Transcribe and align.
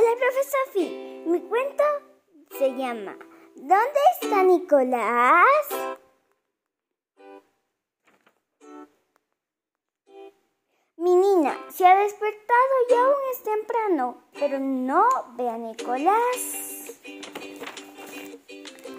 Hola, 0.00 0.16
profesor 0.16 0.62
Sofi. 0.64 1.24
Mi 1.26 1.40
cuento 1.42 1.84
se 2.58 2.74
llama 2.74 3.18
¿Dónde 3.54 4.00
está 4.18 4.42
Nicolás? 4.42 5.66
Mi 10.96 11.14
niña 11.14 11.54
se 11.68 11.86
ha 11.86 11.96
despertado 11.96 12.74
y 12.88 12.94
aún 12.94 13.14
es 13.30 13.42
temprano, 13.42 14.22
pero 14.38 14.58
no 14.58 15.06
ve 15.36 15.50
a 15.50 15.58
Nicolás. 15.58 16.98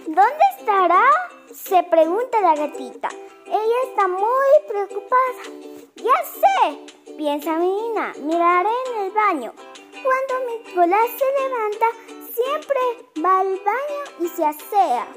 ¿Dónde 0.06 0.46
estará? 0.60 1.04
Se 1.52 1.82
pregunta 1.82 2.42
la 2.42 2.56
gatita. 2.56 3.10
Ella 3.48 3.76
está 3.90 4.08
muy 4.08 4.68
preocupada. 4.68 5.42
Ya 5.96 6.24
sé, 6.26 7.16
piensa 7.18 7.58
mi 7.58 7.74
niña, 7.74 8.14
miraré 8.20 8.70
en 8.94 9.06
el 9.06 9.12
baño. 9.12 9.54
Cuando 10.04 10.52
Nicolás 10.52 11.10
se 11.18 11.44
levanta, 11.44 11.86
siempre 12.34 13.24
va 13.24 13.40
al 13.40 13.60
baño 13.60 14.04
y 14.20 14.28
se 14.30 14.46
asea. 14.46 15.08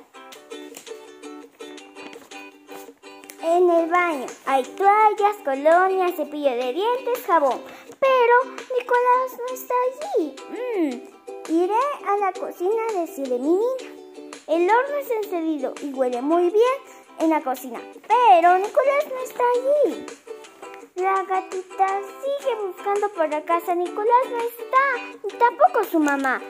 En 3.43 3.71
el 3.71 3.91
baño 3.91 4.27
hay 4.47 4.63
toallas, 4.63 5.37
colonias, 5.45 6.17
cepillo 6.17 6.51
de 6.51 6.73
dientes, 6.73 7.25
jabón. 7.27 7.61
Pero 8.01 8.57
Nicolás 8.79 9.39
no 9.39 9.55
está 9.55 9.75
allí. 9.87 10.37
Mm, 10.51 11.53
iré 11.53 11.75
a 12.07 12.17
la 12.19 12.33
cocina 12.33 12.83
a 12.91 13.01
decirle 13.01 13.39
mi 13.39 13.57
niña. 13.57 14.33
El 14.47 14.71
horno 14.71 14.97
es 14.97 15.11
encendido 15.11 15.75
y 15.83 15.93
huele 15.93 16.21
muy 16.21 16.51
bien 16.51 16.79
en 17.21 17.31
la 17.31 17.43
cocina. 17.43 17.81
Pero 18.07 18.59
Nicolás 18.59 19.07
no 19.09 19.19
está 19.23 19.43
allí. 19.55 20.24
La 20.97 21.25
gatita 21.25 21.89
sigue 22.23 22.55
buscando 22.55 23.09
por 23.09 23.29
la 23.29 23.45
casa. 23.45 23.75
Nicolás 23.75 24.31
no 24.31 24.39
está, 24.39 25.19
ni 25.25 25.39
tampoco 25.39 25.83
su 25.83 25.99
mamá. 25.99 26.41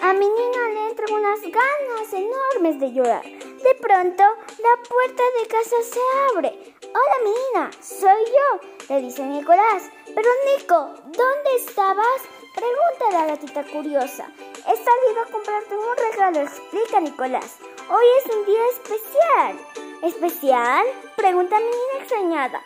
A 0.00 0.12
mi 0.14 0.26
le 0.26 0.88
entran 0.88 1.12
unas 1.12 1.42
ganas 1.42 2.10
enormes 2.10 2.80
de 2.80 2.92
llorar. 2.94 3.22
De 3.22 3.74
pronto, 3.82 4.22
la 4.22 4.82
puerta 4.88 5.22
de 5.38 5.48
casa 5.48 5.76
se 5.82 6.00
abre. 6.32 6.74
Hola, 6.80 7.24
mi 7.24 7.30
niña, 7.30 7.70
soy 7.82 8.24
yo, 8.24 8.68
le 8.88 9.02
dice 9.02 9.22
Nicolás. 9.22 9.90
Pero 10.14 10.28
Nico, 10.46 10.94
¿dónde 11.04 11.56
estabas? 11.56 12.22
Pregunta 12.54 13.10
la 13.12 13.26
gatita 13.26 13.64
curiosa. 13.64 14.32
He 14.66 14.76
salido 14.76 15.20
a 15.20 15.30
comprarte 15.30 15.76
un 15.76 15.96
regalo, 16.10 16.40
explica 16.40 17.00
Nicolás. 17.00 17.58
Hoy 17.90 18.06
es 18.18 18.34
un 18.34 18.46
día 18.46 18.66
especial. 18.72 19.58
¿Especial? 20.02 20.86
Pregunta 21.16 21.58
mi 21.58 21.66
niña 21.66 21.98
extrañada. 22.00 22.62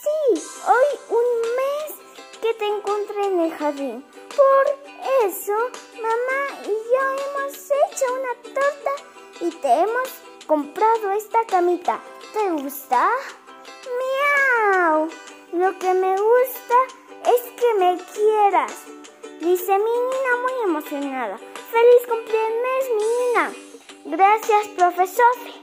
Sí, 0.00 0.40
hoy 0.68 0.98
un 1.08 1.40
mes 1.56 2.38
que 2.40 2.54
te 2.54 2.66
encontré 2.66 3.24
en 3.24 3.40
el 3.40 3.52
jardín. 3.52 4.04
Por 4.28 5.26
eso, 5.26 5.52
mamá 6.00 6.60
y 6.62 6.68
yo 6.68 7.02
hemos 7.24 7.54
hecho 7.54 8.04
una 8.12 8.54
torta 8.54 8.92
y 9.40 9.50
te 9.50 9.80
hemos 9.80 10.08
comprado 10.46 11.10
esta 11.10 11.44
camita. 11.46 12.00
¿Te 12.32 12.48
gusta? 12.50 13.10
¡Miau! 13.98 15.08
Lo 15.52 15.76
que 15.80 15.92
me 15.94 16.12
gusta 16.12 16.76
es 17.24 17.42
que 17.60 17.74
me 17.74 17.98
quieras. 18.14 18.72
Dice 19.40 19.78
mi 19.78 19.90
niña 19.90 20.36
muy 20.42 20.62
emocionada. 20.62 21.38
¡Feliz 21.72 22.06
cumpleaños, 22.08 22.84
mi 22.94 23.04
niña! 23.04 23.52
Gracias, 24.04 24.68
profesor. 24.68 25.57